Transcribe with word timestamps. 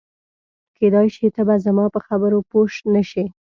کېدای 0.77 1.07
شي 1.15 1.27
ته 1.35 1.41
به 1.47 1.55
زما 1.65 1.85
په 1.93 1.99
خبرو 2.07 2.39
پوه 2.49 2.65
نه 2.93 3.01
شې. 3.09 3.25